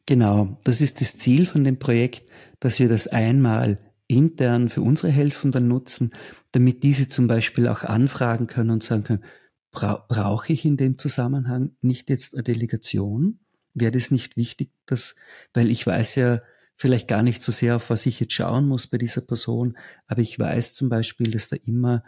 Genau, 0.06 0.58
das 0.64 0.80
ist 0.80 1.02
das 1.02 1.18
Ziel 1.18 1.46
von 1.46 1.66
dem 1.66 1.78
Projekt, 1.78 2.24
dass 2.62 2.80
wir 2.80 2.88
das 2.88 3.08
einmal 3.08 3.78
intern 4.08 4.70
für 4.70 4.82
unsere 4.82 5.12
Helfenden 5.12 5.68
nutzen, 5.68 6.14
damit 6.54 6.84
diese 6.84 7.10
zum 7.10 7.28
Beispiel 7.28 7.68
auch 7.68 7.84
anfragen 7.84 8.48
können 8.48 8.70
und 8.70 8.84
sagen 8.84 9.04
können, 9.04 9.24
bra 9.72 10.06
brauche 10.08 10.54
ich 10.54 10.64
in 10.64 10.78
dem 10.78 10.98
Zusammenhang 10.98 11.76
nicht 11.82 12.10
jetzt 12.10 12.34
eine 12.34 12.44
Delegation? 12.44 13.40
Wäre 13.74 13.92
das 13.92 14.10
nicht 14.10 14.38
wichtig, 14.38 14.72
dass, 14.86 15.16
weil 15.54 15.70
ich 15.70 15.86
weiß 15.86 16.16
ja 16.16 16.40
vielleicht 16.78 17.08
gar 17.08 17.24
nicht 17.24 17.42
so 17.44 17.52
sehr, 17.52 17.76
auf 17.76 17.90
was 17.90 18.06
ich 18.06 18.20
jetzt 18.20 18.34
schauen 18.34 18.68
muss 18.68 18.88
bei 18.88 18.98
dieser 18.98 19.22
Person, 19.22 19.78
aber 20.06 20.22
ich 20.22 20.40
weiß 20.40 20.76
zum 20.76 20.90
Beispiel, 20.90 21.32
dass 21.32 21.50
da 21.50 21.58
immer 21.58 22.04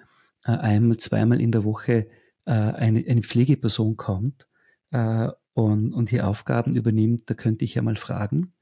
äh, 0.46 0.52
einmal, 0.52 0.98
zweimal 0.98 1.42
in 1.42 1.52
der 1.52 1.64
Woche 1.64 2.08
äh, 2.46 2.52
eine, 2.52 3.04
eine 3.08 3.24
Pflegeperson 3.24 3.98
kommt 3.98 4.48
äh, 4.92 5.28
und, 5.54 5.94
und 5.94 6.10
hier 6.10 6.28
Aufgaben 6.28 6.76
übernimmt, 6.76 7.24
da 7.30 7.34
könnte 7.34 7.66
ich 7.66 7.76
ja 7.76 7.82
mal 7.82 7.98
fragen. 7.98 8.54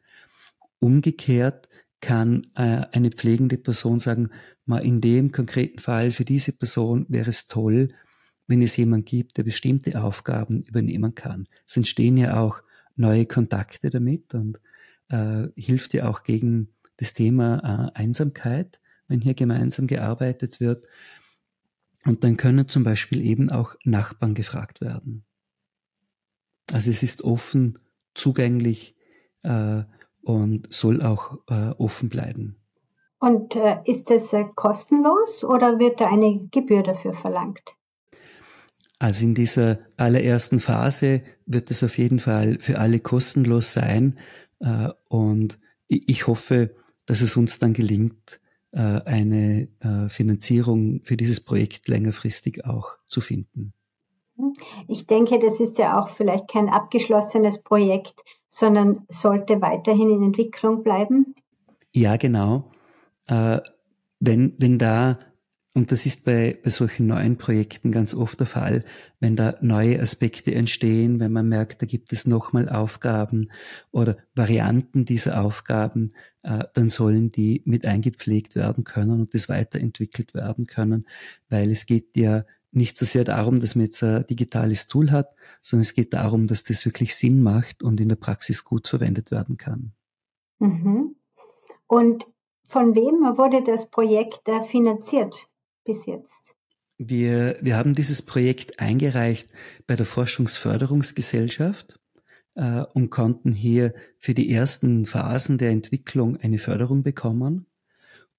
Umgekehrt 0.79 1.67
kann 1.99 2.47
äh, 2.55 2.85
eine 2.91 3.11
pflegende 3.11 3.57
Person 3.57 3.99
sagen, 3.99 4.29
mal 4.65 4.85
in 4.85 5.01
dem 5.01 5.31
konkreten 5.31 5.79
Fall 5.79 6.11
für 6.11 6.25
diese 6.25 6.53
Person 6.53 7.05
wäre 7.09 7.29
es 7.29 7.47
toll, 7.47 7.89
wenn 8.47 8.61
es 8.61 8.77
jemand 8.77 9.05
gibt, 9.07 9.37
der 9.37 9.43
bestimmte 9.43 10.01
Aufgaben 10.01 10.63
übernehmen 10.63 11.15
kann. 11.15 11.47
Es 11.65 11.75
entstehen 11.75 12.15
ja 12.15 12.39
auch 12.39 12.61
neue 12.95 13.25
Kontakte 13.25 13.89
damit 13.89 14.33
und 14.33 14.59
äh, 15.09 15.47
hilft 15.55 15.93
ja 15.93 16.09
auch 16.09 16.23
gegen 16.23 16.69
das 16.97 17.13
Thema 17.13 17.91
äh, 17.95 17.99
Einsamkeit, 17.99 18.79
wenn 19.07 19.21
hier 19.21 19.33
gemeinsam 19.33 19.87
gearbeitet 19.87 20.59
wird. 20.59 20.85
Und 22.05 22.23
dann 22.23 22.37
können 22.37 22.67
zum 22.67 22.83
Beispiel 22.83 23.21
eben 23.21 23.49
auch 23.49 23.75
Nachbarn 23.83 24.33
gefragt 24.33 24.81
werden. 24.81 25.25
Also 26.71 26.91
es 26.91 27.03
ist 27.03 27.23
offen 27.23 27.79
zugänglich 28.13 28.95
äh, 29.43 29.83
und 30.21 30.73
soll 30.73 31.01
auch 31.01 31.39
äh, 31.47 31.69
offen 31.77 32.09
bleiben. 32.09 32.57
Und 33.19 33.55
äh, 33.55 33.77
ist 33.85 34.09
das 34.09 34.31
äh, 34.33 34.45
kostenlos 34.55 35.43
oder 35.43 35.79
wird 35.79 36.01
da 36.01 36.07
eine 36.07 36.47
Gebühr 36.51 36.83
dafür 36.83 37.13
verlangt? 37.13 37.75
Also 38.99 39.25
in 39.25 39.35
dieser 39.35 39.79
allerersten 39.95 40.59
Phase 40.59 41.21
wird 41.45 41.71
es 41.71 41.83
auf 41.83 41.97
jeden 41.97 42.19
Fall 42.19 42.57
für 42.59 42.79
alle 42.79 42.99
kostenlos 42.99 43.73
sein. 43.73 44.17
Äh, 44.59 44.89
und 45.07 45.59
ich 45.87 46.27
hoffe, 46.27 46.75
dass 47.05 47.21
es 47.21 47.37
uns 47.37 47.59
dann 47.59 47.73
gelingt, 47.73 48.39
äh, 48.71 49.01
eine 49.05 49.69
äh, 49.79 50.09
Finanzierung 50.09 51.01
für 51.03 51.17
dieses 51.17 51.39
Projekt 51.39 51.87
längerfristig 51.87 52.65
auch 52.65 52.97
zu 53.05 53.21
finden. 53.21 53.73
Ich 54.87 55.07
denke, 55.07 55.39
das 55.39 55.59
ist 55.59 55.77
ja 55.79 55.99
auch 55.99 56.09
vielleicht 56.09 56.47
kein 56.47 56.69
abgeschlossenes 56.69 57.63
Projekt, 57.63 58.23
sondern 58.47 59.05
sollte 59.09 59.61
weiterhin 59.61 60.11
in 60.11 60.21
Entwicklung 60.21 60.83
bleiben. 60.83 61.33
Ja, 61.91 62.17
genau. 62.17 62.69
Wenn, 63.27 63.63
wenn 64.19 64.77
da, 64.77 65.17
und 65.77 65.91
das 65.91 66.07
ist 66.07 66.25
bei, 66.25 66.57
bei 66.63 66.71
solchen 66.71 67.05
neuen 67.05 67.37
Projekten 67.37 67.91
ganz 67.91 68.15
oft 68.15 68.39
der 68.39 68.47
Fall, 68.47 68.83
wenn 69.19 69.35
da 69.35 69.57
neue 69.61 70.01
Aspekte 70.01 70.51
entstehen, 70.51 71.19
wenn 71.19 71.31
man 71.31 71.47
merkt, 71.47 71.83
da 71.83 71.85
gibt 71.85 72.11
es 72.11 72.25
nochmal 72.25 72.67
Aufgaben 72.67 73.51
oder 73.91 74.17
Varianten 74.33 75.05
dieser 75.05 75.39
Aufgaben, 75.39 76.13
äh, 76.41 76.63
dann 76.73 76.89
sollen 76.89 77.31
die 77.31 77.61
mit 77.65 77.85
eingepflegt 77.85 78.55
werden 78.55 78.85
können 78.85 79.19
und 79.19 79.35
das 79.35 79.49
weiterentwickelt 79.49 80.33
werden 80.33 80.65
können, 80.65 81.05
weil 81.47 81.69
es 81.69 81.85
geht 81.85 82.17
ja 82.17 82.43
nicht 82.71 82.97
so 82.97 83.05
sehr 83.05 83.23
darum, 83.23 83.61
dass 83.61 83.75
man 83.75 83.85
jetzt 83.85 84.01
ein 84.01 84.25
digitales 84.25 84.87
Tool 84.87 85.11
hat, 85.11 85.35
sondern 85.61 85.83
es 85.83 85.93
geht 85.93 86.11
darum, 86.15 86.47
dass 86.47 86.63
das 86.63 86.87
wirklich 86.87 87.15
Sinn 87.15 87.43
macht 87.43 87.83
und 87.83 88.01
in 88.01 88.09
der 88.09 88.15
Praxis 88.15 88.65
gut 88.65 88.87
verwendet 88.87 89.29
werden 89.29 89.57
kann. 89.57 89.91
Mhm. 90.57 91.17
Und 91.85 92.25
von 92.65 92.95
wem 92.95 93.37
wurde 93.37 93.61
das 93.61 93.91
Projekt 93.91 94.49
finanziert 94.71 95.47
bis 95.87 96.05
jetzt? 96.05 96.53
Wir, 96.99 97.57
wir 97.61 97.77
haben 97.77 97.93
dieses 97.93 98.21
Projekt 98.21 98.79
eingereicht 98.79 99.51
bei 99.87 99.95
der 99.95 100.05
Forschungsförderungsgesellschaft 100.05 101.99
äh, 102.55 102.83
und 102.93 103.09
konnten 103.09 103.51
hier 103.51 103.93
für 104.17 104.33
die 104.33 104.51
ersten 104.51 105.05
Phasen 105.05 105.57
der 105.57 105.71
Entwicklung 105.71 106.37
eine 106.37 106.57
Förderung 106.57 107.03
bekommen. 107.03 107.67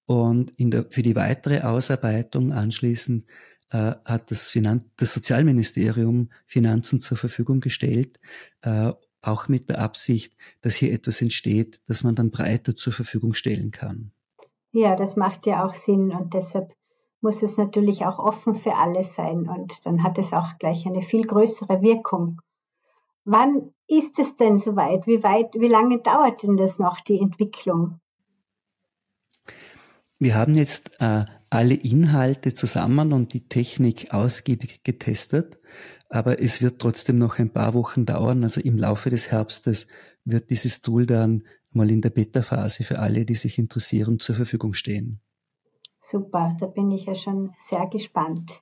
Und 0.05 0.51
in 0.57 0.71
der, 0.71 0.85
für 0.89 1.03
die 1.03 1.15
weitere 1.15 1.61
Ausarbeitung 1.61 2.51
anschließend 2.51 3.25
äh, 3.69 3.93
hat 4.03 4.31
das, 4.31 4.49
Finan 4.49 4.83
das 4.97 5.13
Sozialministerium 5.13 6.29
Finanzen 6.45 6.99
zur 6.99 7.17
Verfügung 7.17 7.61
gestellt, 7.61 8.19
äh, 8.61 8.91
auch 9.21 9.47
mit 9.47 9.69
der 9.69 9.79
Absicht, 9.79 10.35
dass 10.61 10.75
hier 10.75 10.91
etwas 10.93 11.21
entsteht, 11.21 11.81
das 11.87 12.03
man 12.03 12.15
dann 12.15 12.31
breiter 12.31 12.75
zur 12.75 12.93
Verfügung 12.93 13.33
stellen 13.33 13.71
kann. 13.71 14.11
Ja, 14.71 14.95
das 14.95 15.15
macht 15.15 15.45
ja 15.45 15.65
auch 15.65 15.75
Sinn 15.75 16.11
und 16.11 16.33
deshalb 16.33 16.73
muss 17.21 17.43
es 17.43 17.57
natürlich 17.57 18.05
auch 18.05 18.19
offen 18.19 18.55
für 18.55 18.75
alle 18.75 19.03
sein 19.03 19.49
und 19.49 19.85
dann 19.85 20.03
hat 20.03 20.17
es 20.17 20.33
auch 20.33 20.57
gleich 20.57 20.85
eine 20.85 21.01
viel 21.01 21.25
größere 21.25 21.81
Wirkung. 21.81 22.41
Wann 23.25 23.73
ist 23.87 24.17
es 24.19 24.35
denn 24.37 24.57
soweit? 24.57 25.05
Wie 25.05 25.21
weit, 25.23 25.55
wie 25.59 25.67
lange 25.67 25.99
dauert 25.99 26.43
denn 26.43 26.57
das 26.57 26.79
noch, 26.79 26.99
die 27.01 27.19
Entwicklung? 27.19 27.99
Wir 30.17 30.35
haben 30.35 30.53
jetzt 30.53 30.99
äh, 30.99 31.25
alle 31.49 31.75
Inhalte 31.75 32.53
zusammen 32.53 33.13
und 33.13 33.33
die 33.33 33.47
Technik 33.47 34.13
ausgiebig 34.13 34.83
getestet, 34.83 35.59
aber 36.09 36.41
es 36.41 36.61
wird 36.61 36.79
trotzdem 36.79 37.17
noch 37.17 37.39
ein 37.39 37.51
paar 37.51 37.73
Wochen 37.73 38.05
dauern. 38.05 38.43
Also 38.43 38.61
im 38.61 38.77
Laufe 38.77 39.09
des 39.09 39.31
Herbstes 39.31 39.87
wird 40.25 40.49
dieses 40.49 40.81
Tool 40.81 41.05
dann 41.05 41.43
mal 41.71 41.89
in 41.89 42.01
der 42.01 42.09
Beta-Phase 42.09 42.83
für 42.83 42.99
alle, 42.99 43.25
die 43.25 43.35
sich 43.35 43.57
interessieren, 43.57 44.19
zur 44.19 44.35
Verfügung 44.35 44.73
stehen. 44.73 45.21
Super, 46.01 46.55
da 46.59 46.65
bin 46.65 46.91
ich 46.91 47.05
ja 47.05 47.15
schon 47.15 47.53
sehr 47.59 47.85
gespannt. 47.87 48.61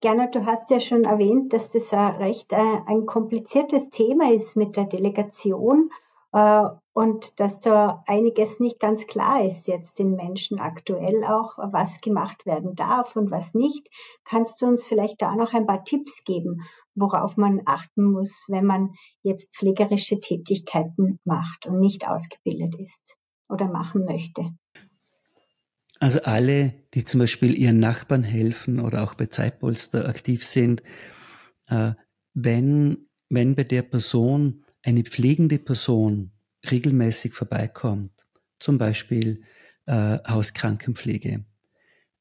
Gernot, 0.00 0.34
du 0.34 0.46
hast 0.46 0.70
ja 0.70 0.80
schon 0.80 1.04
erwähnt, 1.04 1.52
dass 1.52 1.70
das 1.70 1.92
recht 1.92 2.52
äh, 2.52 2.56
ein 2.86 3.06
kompliziertes 3.06 3.90
Thema 3.90 4.32
ist 4.32 4.56
mit 4.56 4.76
der 4.76 4.84
Delegation 4.84 5.90
äh, 6.32 6.64
und 6.92 7.38
dass 7.38 7.60
da 7.60 8.02
einiges 8.06 8.60
nicht 8.60 8.80
ganz 8.80 9.06
klar 9.06 9.44
ist 9.44 9.68
jetzt 9.68 9.98
den 9.98 10.16
Menschen 10.16 10.58
aktuell 10.58 11.24
auch, 11.24 11.56
was 11.58 12.00
gemacht 12.00 12.46
werden 12.46 12.74
darf 12.74 13.14
und 13.14 13.30
was 13.30 13.54
nicht. 13.54 13.88
Kannst 14.24 14.60
du 14.60 14.66
uns 14.66 14.86
vielleicht 14.86 15.22
da 15.22 15.36
noch 15.36 15.54
ein 15.54 15.66
paar 15.66 15.84
Tipps 15.84 16.24
geben, 16.24 16.62
worauf 16.94 17.36
man 17.36 17.62
achten 17.64 18.04
muss, 18.10 18.44
wenn 18.48 18.64
man 18.64 18.94
jetzt 19.22 19.54
pflegerische 19.54 20.18
Tätigkeiten 20.18 21.20
macht 21.24 21.66
und 21.66 21.78
nicht 21.78 22.08
ausgebildet 22.08 22.74
ist 22.76 23.16
oder 23.48 23.68
machen 23.68 24.04
möchte? 24.04 24.50
Also 26.00 26.22
alle, 26.22 26.72
die 26.94 27.04
zum 27.04 27.20
Beispiel 27.20 27.56
ihren 27.56 27.78
Nachbarn 27.78 28.22
helfen 28.22 28.80
oder 28.80 29.04
auch 29.04 29.14
bei 29.14 29.26
Zeitpolster 29.26 30.08
aktiv 30.08 30.44
sind, 30.44 30.82
äh, 31.66 31.92
wenn, 32.32 33.06
wenn 33.28 33.54
bei 33.54 33.64
der 33.64 33.82
Person 33.82 34.64
eine 34.82 35.02
pflegende 35.04 35.58
Person 35.58 36.32
regelmäßig 36.68 37.34
vorbeikommt, 37.34 38.12
zum 38.58 38.78
Beispiel 38.78 39.42
äh, 39.84 40.18
Hauskrankenpflege, 40.26 41.44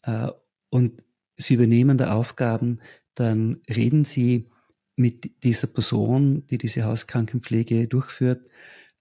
äh, 0.04 0.28
und 0.70 1.02
sie 1.38 1.54
übernehmen 1.54 1.98
da 1.98 2.14
Aufgaben, 2.14 2.82
dann 3.16 3.62
reden 3.70 4.04
sie 4.04 4.50
mit 4.98 5.44
dieser 5.44 5.68
Person, 5.68 6.46
die 6.48 6.58
diese 6.58 6.84
Hauskrankenpflege 6.84 7.88
durchführt, 7.88 8.46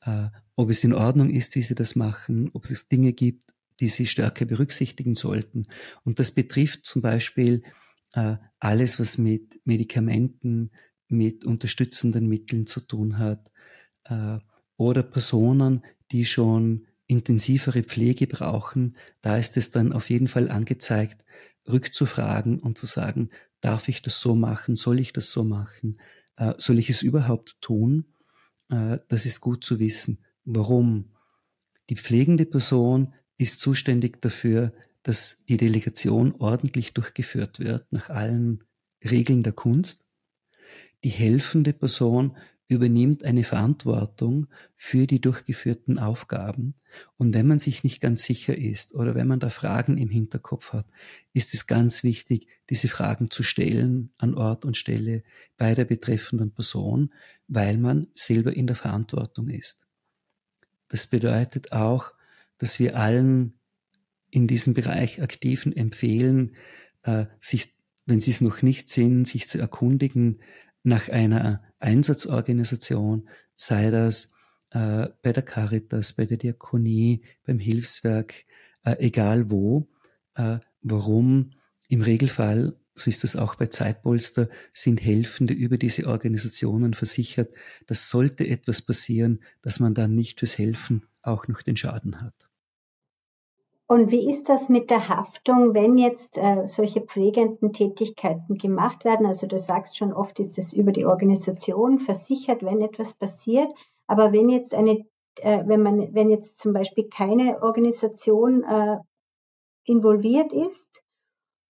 äh, 0.02 0.28
ob 0.54 0.70
es 0.70 0.84
in 0.84 0.94
Ordnung 0.94 1.30
ist, 1.30 1.56
wie 1.56 1.62
sie 1.62 1.74
das 1.74 1.96
machen, 1.96 2.50
ob 2.52 2.64
es 2.64 2.88
Dinge 2.88 3.12
gibt, 3.12 3.52
die 3.80 3.88
sie 3.88 4.06
stärker 4.06 4.44
berücksichtigen 4.44 5.14
sollten. 5.14 5.66
Und 6.04 6.18
das 6.18 6.32
betrifft 6.32 6.84
zum 6.84 7.02
Beispiel 7.02 7.62
äh, 8.12 8.36
alles, 8.58 8.98
was 8.98 9.18
mit 9.18 9.60
Medikamenten, 9.64 10.70
mit 11.08 11.44
unterstützenden 11.44 12.26
Mitteln 12.28 12.66
zu 12.66 12.80
tun 12.80 13.18
hat 13.18 13.50
äh, 14.04 14.38
oder 14.76 15.02
Personen, 15.02 15.84
die 16.10 16.24
schon 16.24 16.86
intensivere 17.06 17.82
Pflege 17.82 18.26
brauchen, 18.26 18.96
da 19.22 19.36
ist 19.36 19.56
es 19.56 19.70
dann 19.70 19.92
auf 19.92 20.10
jeden 20.10 20.28
Fall 20.28 20.50
angezeigt, 20.50 21.24
rückzufragen 21.66 22.60
und 22.60 22.76
zu 22.78 22.86
sagen, 22.86 23.30
darf 23.60 23.88
ich 23.88 24.02
das 24.02 24.20
so 24.20 24.34
machen, 24.34 24.76
soll 24.76 25.00
ich 25.00 25.12
das 25.12 25.32
so 25.32 25.44
machen, 25.44 26.00
äh, 26.36 26.54
soll 26.56 26.78
ich 26.78 26.90
es 26.90 27.02
überhaupt 27.02 27.60
tun? 27.60 28.14
Äh, 28.68 28.98
das 29.08 29.26
ist 29.26 29.40
gut 29.40 29.64
zu 29.64 29.80
wissen. 29.80 30.24
Warum? 30.44 31.12
Die 31.88 31.96
pflegende 31.96 32.44
Person 32.44 33.14
ist 33.38 33.60
zuständig 33.60 34.20
dafür, 34.20 34.72
dass 35.02 35.44
die 35.46 35.56
Delegation 35.56 36.34
ordentlich 36.38 36.92
durchgeführt 36.92 37.60
wird 37.60 37.90
nach 37.92 38.10
allen 38.10 38.64
Regeln 39.02 39.42
der 39.42 39.52
Kunst. 39.52 40.10
Die 41.04 41.08
helfende 41.08 41.72
Person 41.72 42.36
übernimmt 42.66 43.24
eine 43.24 43.44
Verantwortung 43.44 44.48
für 44.74 45.06
die 45.06 45.20
durchgeführten 45.20 45.98
Aufgaben. 45.98 46.74
Und 47.16 47.32
wenn 47.32 47.46
man 47.46 47.58
sich 47.58 47.82
nicht 47.82 48.00
ganz 48.00 48.24
sicher 48.24 48.56
ist 48.56 48.94
oder 48.94 49.14
wenn 49.14 49.26
man 49.26 49.40
da 49.40 49.48
Fragen 49.48 49.96
im 49.96 50.10
Hinterkopf 50.10 50.74
hat, 50.74 50.86
ist 51.32 51.54
es 51.54 51.66
ganz 51.66 52.02
wichtig, 52.02 52.46
diese 52.68 52.88
Fragen 52.88 53.30
zu 53.30 53.42
stellen 53.42 54.10
an 54.18 54.34
Ort 54.34 54.64
und 54.66 54.76
Stelle 54.76 55.22
bei 55.56 55.74
der 55.74 55.86
betreffenden 55.86 56.50
Person, 56.50 57.14
weil 57.46 57.78
man 57.78 58.08
selber 58.14 58.54
in 58.54 58.66
der 58.66 58.76
Verantwortung 58.76 59.48
ist. 59.48 59.86
Das 60.88 61.06
bedeutet 61.06 61.72
auch, 61.72 62.12
dass 62.58 62.78
wir 62.78 62.96
allen 62.96 63.58
in 64.30 64.46
diesem 64.46 64.74
Bereich 64.74 65.22
Aktiven 65.22 65.74
empfehlen, 65.74 66.56
äh, 67.02 67.26
sich, 67.40 67.76
wenn 68.06 68.20
sie 68.20 68.30
es 68.30 68.40
noch 68.40 68.62
nicht 68.62 68.88
sind, 68.88 69.26
sich 69.26 69.48
zu 69.48 69.58
erkundigen, 69.58 70.40
nach 70.82 71.08
einer 71.08 71.62
Einsatzorganisation, 71.78 73.28
sei 73.56 73.90
das 73.90 74.32
äh, 74.70 75.08
bei 75.22 75.32
der 75.32 75.42
Caritas, 75.42 76.12
bei 76.12 76.24
der 76.24 76.36
Diakonie, 76.36 77.22
beim 77.44 77.58
Hilfswerk, 77.58 78.34
äh, 78.84 78.96
egal 78.98 79.50
wo, 79.50 79.88
äh, 80.34 80.58
warum 80.82 81.52
im 81.88 82.02
Regelfall, 82.02 82.76
so 82.94 83.10
ist 83.10 83.24
es 83.24 83.36
auch 83.36 83.54
bei 83.54 83.66
Zeitpolster, 83.66 84.48
sind 84.72 85.00
Helfende 85.00 85.54
über 85.54 85.78
diese 85.78 86.06
Organisationen 86.06 86.94
versichert, 86.94 87.54
dass 87.86 88.10
sollte 88.10 88.46
etwas 88.46 88.82
passieren, 88.82 89.40
dass 89.62 89.80
man 89.80 89.94
dann 89.94 90.14
nicht 90.14 90.40
fürs 90.40 90.58
Helfen 90.58 91.06
auch 91.22 91.46
noch 91.48 91.62
den 91.62 91.76
Schaden 91.76 92.20
hat. 92.20 92.47
Und 93.90 94.10
wie 94.10 94.28
ist 94.28 94.50
das 94.50 94.68
mit 94.68 94.90
der 94.90 95.08
Haftung, 95.08 95.74
wenn 95.74 95.96
jetzt 95.96 96.36
äh, 96.36 96.66
solche 96.66 97.00
pflegenden 97.00 97.72
Tätigkeiten 97.72 98.58
gemacht 98.58 99.06
werden? 99.06 99.24
Also 99.24 99.46
du 99.46 99.58
sagst 99.58 99.96
schon 99.96 100.12
oft 100.12 100.38
ist 100.38 100.58
es 100.58 100.74
über 100.74 100.92
die 100.92 101.06
Organisation 101.06 101.98
versichert, 101.98 102.62
wenn 102.62 102.82
etwas 102.82 103.14
passiert. 103.14 103.68
Aber 104.06 104.30
wenn 104.34 104.50
jetzt 104.50 104.74
eine, 104.74 105.06
äh, 105.40 105.62
wenn 105.64 105.82
man, 105.82 106.14
wenn 106.14 106.28
jetzt 106.28 106.58
zum 106.58 106.74
Beispiel 106.74 107.08
keine 107.08 107.62
Organisation 107.62 108.62
äh, 108.62 108.98
involviert 109.84 110.52
ist 110.52 111.02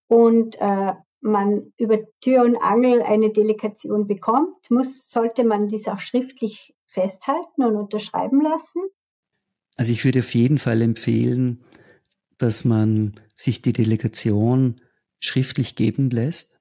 und 0.09 0.61
äh, 0.61 0.95
man 1.21 1.73
über 1.77 1.99
Tür 2.21 2.43
und 2.43 2.57
Angel 2.57 3.01
eine 3.01 3.31
Delegation 3.31 4.09
bekommt, 4.09 4.71
muss, 4.71 5.09
sollte 5.09 5.45
man 5.45 5.69
dies 5.69 5.87
auch 5.87 6.01
schriftlich 6.01 6.75
festhalten 6.87 7.63
und 7.63 7.77
unterschreiben 7.77 8.41
lassen? 8.41 8.83
Also 9.77 9.93
ich 9.93 10.05
würde 10.05 10.19
auf 10.19 10.35
jeden 10.35 10.59
Fall 10.59 10.83
empfehlen, 10.83 11.63
dass 12.39 12.65
man 12.65 13.15
sich 13.35 13.63
die 13.63 13.73
Delegation 13.73 14.81
schriftlich 15.21 15.75
geben 15.75 16.11
lässt 16.11 16.59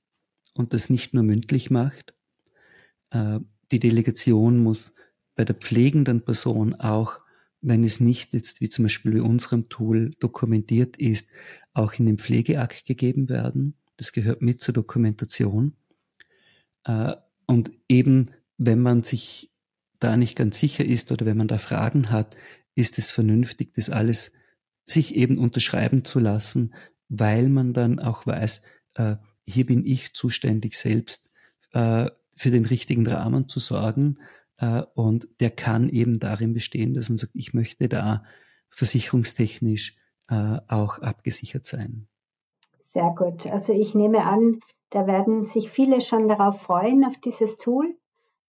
und 0.54 0.74
das 0.74 0.90
nicht 0.90 1.14
nur 1.14 1.24
mündlich 1.24 1.70
macht. 1.70 2.14
Äh, 3.12 3.40
die 3.72 3.80
Delegation 3.80 4.58
muss 4.58 4.96
bei 5.36 5.46
der 5.46 5.56
pflegenden 5.56 6.22
Person 6.22 6.74
auch, 6.76 7.20
wenn 7.62 7.84
es 7.84 8.00
nicht 8.00 8.34
jetzt 8.34 8.62
wie 8.62 8.70
zum 8.70 8.86
Beispiel 8.86 9.14
bei 9.14 9.22
unserem 9.22 9.70
Tool 9.70 10.12
dokumentiert 10.20 10.98
ist, 10.98 11.32
auch 11.74 11.94
in 11.94 12.06
den 12.08 12.18
Pflegeakt 12.18 12.86
gegeben 12.86 13.30
werden. 13.30 13.76
Das 13.98 14.12
gehört 14.12 14.42
mit 14.42 14.62
zur 14.62 14.74
Dokumentation. 14.74 15.76
Äh, 16.84 17.16
und 17.46 17.72
eben, 17.88 18.32
wenn 18.58 18.82
man 18.82 19.04
sich 19.04 19.52
da 20.00 20.18
nicht 20.18 20.36
ganz 20.36 20.60
sicher 20.60 20.86
ist 20.86 21.12
oder 21.12 21.26
wenn 21.26 21.38
man 21.38 21.48
da 21.48 21.58
Fragen 21.58 22.10
hat, 22.10 22.36
ist 22.76 22.98
es 22.98 23.12
vernünftig, 23.12 23.74
das 23.74 23.90
alles 23.90 24.34
sich 24.88 25.16
eben 25.16 25.38
unterschreiben 25.38 26.04
zu 26.06 26.20
lassen, 26.20 26.74
weil 27.10 27.50
man 27.50 27.74
dann 27.74 28.00
auch 28.00 28.26
weiß, 28.26 28.64
äh, 28.96 29.18
hier 29.46 29.66
bin 29.66 29.86
ich 29.86 30.14
zuständig 30.14 30.78
selbst 30.78 31.32
äh, 31.74 32.10
für 32.36 32.52
den 32.52 32.66
richtigen 32.66 33.06
Rahmen 33.08 33.48
zu 33.48 33.60
sorgen. 33.60 34.20
Äh, 34.58 34.84
und 34.96 35.28
der 35.40 35.52
kann 35.52 35.90
eben 35.90 36.20
darin 36.20 36.54
bestehen, 36.54 36.94
dass 36.94 37.10
man 37.10 37.18
sagt, 37.18 37.34
ich 37.36 37.54
möchte 37.54 37.90
da 37.90 38.24
versicherungstechnisch 38.70 39.98
äh, 40.30 40.58
auch 40.68 41.00
abgesichert 41.00 41.66
sein. 41.66 42.08
Sehr 42.80 43.14
gut. 43.16 43.46
Also 43.48 43.74
ich 43.74 43.94
nehme 43.96 44.26
an, 44.26 44.60
da 44.90 45.06
werden 45.08 45.44
sich 45.44 45.70
viele 45.70 46.02
schon 46.02 46.28
darauf 46.28 46.62
freuen, 46.62 47.06
auf 47.06 47.18
dieses 47.18 47.58
Tool, 47.58 47.98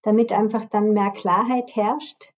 damit 0.03 0.33
einfach 0.33 0.65
dann 0.65 0.93
mehr 0.93 1.11
Klarheit 1.11 1.75
herrscht 1.75 2.33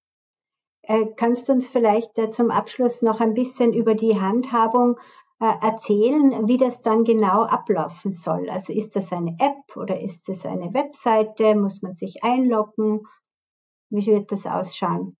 kannst 1.16 1.48
du 1.48 1.52
uns 1.52 1.68
vielleicht 1.68 2.18
äh, 2.18 2.30
zum 2.30 2.50
Abschluss 2.50 3.02
noch 3.02 3.20
ein 3.20 3.34
bisschen 3.34 3.72
über 3.72 3.94
die 3.94 4.20
Handhabung 4.20 4.96
äh, 5.40 5.52
erzählen, 5.62 6.48
wie 6.48 6.56
das 6.56 6.82
dann 6.82 7.04
genau 7.04 7.44
ablaufen 7.44 8.10
soll? 8.10 8.50
Also 8.50 8.72
ist 8.72 8.96
das 8.96 9.12
eine 9.12 9.36
App 9.38 9.76
oder 9.76 10.00
ist 10.00 10.28
es 10.28 10.44
eine 10.44 10.74
Webseite? 10.74 11.54
Muss 11.54 11.82
man 11.82 11.94
sich 11.94 12.24
einloggen? 12.24 13.02
Wie 13.90 14.06
wird 14.06 14.32
das 14.32 14.46
ausschauen? 14.46 15.16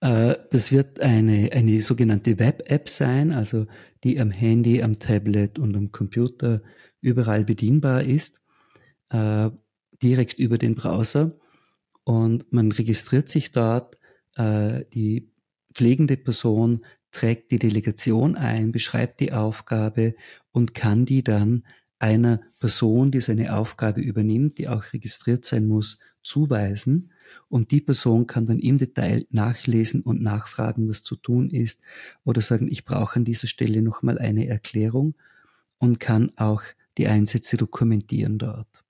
Das 0.00 0.70
wird 0.70 1.00
eine, 1.00 1.50
eine 1.52 1.80
sogenannte 1.80 2.38
Web-App 2.38 2.90
sein, 2.90 3.32
also 3.32 3.66
die 4.02 4.20
am 4.20 4.30
Handy, 4.30 4.82
am 4.82 4.98
Tablet 4.98 5.58
und 5.58 5.74
am 5.74 5.92
Computer 5.92 6.60
überall 7.00 7.44
bedienbar 7.44 8.02
ist, 8.02 8.42
direkt 9.10 10.38
über 10.38 10.58
den 10.58 10.74
Browser. 10.74 11.38
Und 12.04 12.52
man 12.52 12.70
registriert 12.70 13.30
sich 13.30 13.52
dort 13.52 13.98
äh, 14.36 14.84
die 14.92 15.30
pflegende 15.72 16.16
Person 16.16 16.84
trägt 17.10 17.50
die 17.50 17.58
Delegation 17.58 18.36
ein, 18.36 18.72
beschreibt 18.72 19.20
die 19.20 19.32
Aufgabe 19.32 20.14
und 20.52 20.74
kann 20.74 21.06
die 21.06 21.22
dann 21.22 21.64
einer 21.98 22.40
Person, 22.58 23.10
die 23.10 23.20
seine 23.20 23.56
Aufgabe 23.56 24.00
übernimmt, 24.00 24.58
die 24.58 24.68
auch 24.68 24.92
registriert 24.92 25.44
sein 25.44 25.66
muss, 25.66 25.98
zuweisen. 26.22 27.12
Und 27.48 27.70
die 27.70 27.80
Person 27.80 28.26
kann 28.26 28.46
dann 28.46 28.58
im 28.58 28.78
Detail 28.78 29.26
nachlesen 29.30 30.02
und 30.02 30.22
nachfragen, 30.22 30.88
was 30.88 31.02
zu 31.02 31.16
tun 31.16 31.50
ist 31.50 31.82
oder 32.24 32.40
sagen, 32.40 32.68
ich 32.70 32.84
brauche 32.84 33.16
an 33.16 33.24
dieser 33.24 33.46
Stelle 33.46 33.82
nochmal 33.82 34.18
eine 34.18 34.46
Erklärung 34.46 35.14
und 35.78 36.00
kann 36.00 36.32
auch 36.36 36.62
die 36.98 37.08
Einsätze 37.08 37.56
dokumentieren 37.56 38.38
dort 38.38 38.84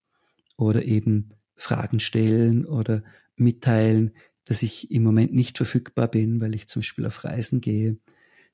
oder 0.57 0.85
eben 0.85 1.31
Fragen 1.57 2.01
stellen 2.01 2.65
oder 2.65 3.03
mitteilen, 3.37 4.13
dass 4.45 4.63
ich 4.63 4.91
im 4.91 5.03
Moment 5.03 5.33
nicht 5.33 5.57
verfügbar 5.57 6.09
bin, 6.09 6.41
weil 6.41 6.55
ich 6.55 6.67
zum 6.67 6.81
Beispiel 6.81 7.07
auf 7.07 7.25
Reisen 7.25 7.61
gehe, 7.61 7.99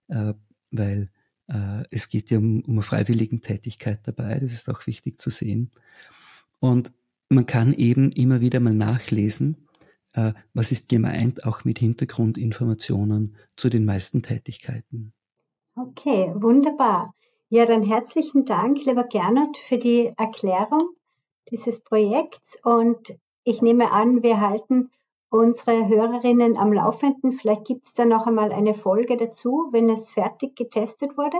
äh, 0.08 0.34
weil 0.70 1.10
äh, 1.48 1.84
es 1.90 2.08
geht 2.08 2.30
ja 2.30 2.38
um, 2.38 2.62
um 2.62 2.74
eine 2.74 2.82
freiwilligen 2.82 3.40
Tätigkeit 3.40 4.00
dabei, 4.04 4.38
das 4.38 4.52
ist 4.52 4.68
auch 4.70 4.86
wichtig 4.86 5.20
zu 5.20 5.30
sehen. 5.30 5.70
Und 6.60 6.92
man 7.28 7.46
kann 7.46 7.72
eben 7.72 8.12
immer 8.12 8.40
wieder 8.40 8.60
mal 8.60 8.74
nachlesen, 8.74 9.68
äh, 10.12 10.32
was 10.54 10.72
ist 10.72 10.88
gemeint, 10.88 11.44
auch 11.44 11.64
mit 11.64 11.78
Hintergrundinformationen 11.78 13.36
zu 13.56 13.68
den 13.68 13.84
meisten 13.84 14.22
Tätigkeiten. 14.22 15.12
Okay, 15.76 16.32
wunderbar. 16.34 17.14
Ja, 17.48 17.66
dann 17.66 17.82
herzlichen 17.82 18.44
Dank, 18.44 18.84
lieber 18.84 19.04
Gernot, 19.04 19.56
für 19.56 19.78
die 19.78 20.12
Erklärung 20.16 20.90
dieses 21.50 21.80
Projekts. 21.80 22.58
Und 22.62 23.16
ich 23.44 23.62
nehme 23.62 23.90
an, 23.90 24.22
wir 24.22 24.40
halten 24.40 24.90
unsere 25.30 25.88
Hörerinnen 25.88 26.56
am 26.56 26.72
Laufenden. 26.72 27.32
Vielleicht 27.32 27.64
gibt 27.64 27.86
es 27.86 27.94
da 27.94 28.04
noch 28.04 28.26
einmal 28.26 28.52
eine 28.52 28.74
Folge 28.74 29.16
dazu, 29.16 29.68
wenn 29.72 29.88
es 29.88 30.10
fertig 30.10 30.56
getestet 30.56 31.16
wurde. 31.16 31.38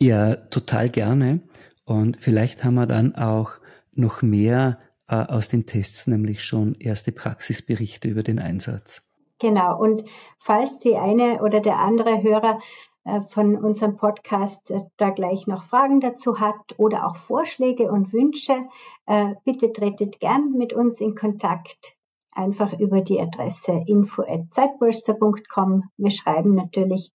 Ja, 0.00 0.36
total 0.36 0.90
gerne. 0.90 1.40
Und 1.84 2.18
vielleicht 2.20 2.64
haben 2.64 2.74
wir 2.74 2.86
dann 2.86 3.14
auch 3.14 3.52
noch 3.92 4.22
mehr 4.22 4.78
äh, 5.08 5.16
aus 5.16 5.48
den 5.48 5.66
Tests, 5.66 6.06
nämlich 6.06 6.44
schon 6.44 6.74
erste 6.74 7.12
Praxisberichte 7.12 8.08
über 8.08 8.22
den 8.22 8.38
Einsatz. 8.38 9.02
Genau. 9.38 9.80
Und 9.80 10.04
falls 10.36 10.78
die 10.78 10.96
eine 10.96 11.42
oder 11.42 11.60
der 11.60 11.78
andere 11.78 12.22
Hörer 12.22 12.58
äh, 13.04 13.20
von 13.22 13.56
unserem 13.56 13.96
Podcast 13.96 14.70
äh, 14.70 14.82
da 14.96 15.10
gleich 15.10 15.46
noch 15.46 15.62
Fragen 15.64 16.00
dazu 16.00 16.40
hat 16.40 16.74
oder 16.76 17.06
auch 17.06 17.16
Vorschläge 17.16 17.90
und 17.90 18.12
Wünsche, 18.12 18.68
äh, 19.06 19.34
bitte 19.44 19.72
tretet 19.72 20.20
gern 20.20 20.52
mit 20.52 20.72
uns 20.72 21.00
in 21.00 21.14
Kontakt 21.14 21.97
einfach 22.38 22.78
über 22.78 23.02
die 23.02 23.20
Adresse 23.20 23.82
info.zeitbolster.com. 23.86 25.82
Wir 25.96 26.10
schreiben 26.10 26.54
natürlich 26.54 27.10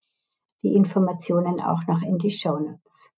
die 0.62 0.74
Informationen 0.74 1.60
auch 1.60 1.86
noch 1.88 2.02
in 2.02 2.18
die 2.18 2.30
Show 2.30 2.56
Notes. 2.58 3.10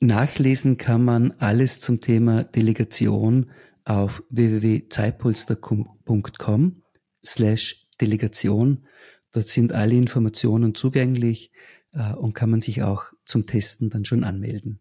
Nachlesen 0.00 0.76
kann 0.76 1.04
man 1.04 1.32
alles 1.38 1.80
zum 1.80 1.98
Thema 2.00 2.44
Delegation 2.44 3.50
auf 3.84 4.22
www.zeitpolster.com 4.30 6.82
slash 7.24 7.88
Delegation. 8.00 8.86
Dort 9.32 9.48
sind 9.48 9.72
alle 9.72 9.96
Informationen 9.96 10.72
zugänglich 10.74 11.50
äh, 11.92 12.14
und 12.14 12.34
kann 12.34 12.50
man 12.50 12.60
sich 12.60 12.84
auch 12.84 13.06
zum 13.24 13.46
Testen 13.46 13.90
dann 13.90 14.04
schon 14.04 14.22
anmelden. 14.22 14.78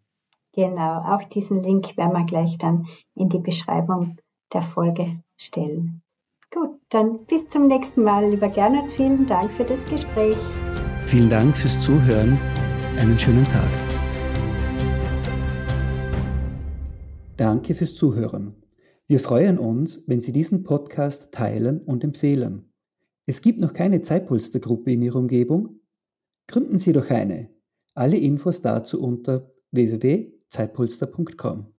Genau, 0.53 1.01
auch 1.03 1.23
diesen 1.23 1.63
Link 1.63 1.97
werden 1.97 2.13
wir 2.13 2.25
gleich 2.25 2.57
dann 2.57 2.87
in 3.15 3.29
die 3.29 3.39
Beschreibung 3.39 4.17
der 4.53 4.61
Folge 4.61 5.23
stellen. 5.35 6.03
Gut, 6.53 6.79
dann 6.89 7.25
bis 7.25 7.47
zum 7.49 7.67
nächsten 7.67 8.03
Mal, 8.03 8.29
lieber 8.29 8.47
Gernot. 8.47 8.89
Vielen 8.93 9.25
Dank 9.25 9.51
für 9.51 9.65
das 9.65 9.83
Gespräch. 9.85 10.37
Vielen 11.05 11.29
Dank 11.29 11.57
fürs 11.57 11.77
Zuhören. 11.79 12.39
Einen 12.97 13.19
schönen 13.19 13.43
Tag. 13.43 13.69
Danke 17.35 17.75
fürs 17.75 17.95
Zuhören. 17.95 18.55
Wir 19.07 19.19
freuen 19.19 19.59
uns, 19.59 20.07
wenn 20.07 20.21
Sie 20.21 20.31
diesen 20.31 20.63
Podcast 20.63 21.33
teilen 21.33 21.81
und 21.81 22.05
empfehlen. 22.05 22.71
Es 23.25 23.41
gibt 23.41 23.59
noch 23.59 23.73
keine 23.73 24.01
Zeitpolstergruppe 24.01 24.93
in 24.93 25.01
Ihrer 25.01 25.19
Umgebung? 25.19 25.81
Gründen 26.47 26.77
Sie 26.77 26.93
doch 26.93 27.09
eine. 27.09 27.49
Alle 27.93 28.15
Infos 28.17 28.61
dazu 28.61 29.01
unter 29.01 29.51
www.zeitpolster.com. 29.71 31.73